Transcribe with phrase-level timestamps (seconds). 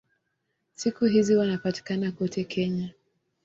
[0.73, 2.93] Siku hizi wanapatikana kote Kenya.